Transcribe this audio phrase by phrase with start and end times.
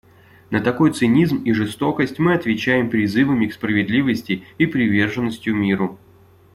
[0.49, 5.99] На такой цинизм и жестокость мы отвечаем призывами к справедливости и приверженностью миру.